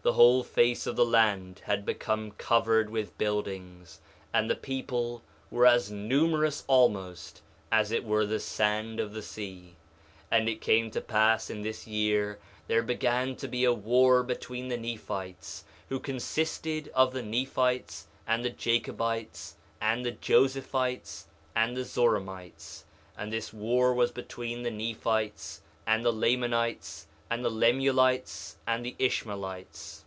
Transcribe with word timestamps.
1:7 0.00 0.04
The 0.04 0.12
whole 0.14 0.42
face 0.42 0.86
of 0.86 0.96
the 0.96 1.04
land 1.04 1.60
had 1.66 1.84
become 1.84 2.30
covered 2.30 2.88
with 2.88 3.18
buildings, 3.18 4.00
and 4.32 4.48
the 4.48 4.56
people 4.56 5.20
were 5.50 5.66
as 5.66 5.90
numerous 5.90 6.64
almost, 6.66 7.42
as 7.70 7.92
it 7.92 8.02
were 8.02 8.24
the 8.24 8.40
sand 8.40 8.98
of 8.98 9.12
the 9.12 9.20
sea. 9.20 9.76
1:8 10.32 10.38
And 10.38 10.48
it 10.48 10.62
came 10.62 10.90
to 10.92 11.02
pass 11.02 11.50
in 11.50 11.60
this 11.60 11.86
year 11.86 12.38
there 12.66 12.82
began 12.82 13.36
to 13.36 13.46
be 13.46 13.62
a 13.64 13.74
war 13.74 14.22
between 14.22 14.68
the 14.68 14.78
Nephites, 14.78 15.64
who 15.90 16.00
consisted 16.00 16.90
of 16.94 17.12
the 17.12 17.22
Nephites 17.22 18.06
and 18.26 18.42
the 18.42 18.48
Jacobites 18.48 19.56
and 19.82 20.02
the 20.02 20.12
Josephites 20.12 21.26
and 21.54 21.76
the 21.76 21.84
Zoramites; 21.84 22.86
and 23.18 23.30
this 23.30 23.52
war 23.52 23.92
was 23.92 24.10
between 24.12 24.62
the 24.62 24.70
Nephites, 24.70 25.60
and 25.86 26.06
the 26.06 26.10
Lamanites 26.12 27.06
and 27.32 27.44
the 27.44 27.48
Lemuelites 27.48 28.56
and 28.66 28.84
the 28.84 28.96
Ishmaelites. 28.98 30.04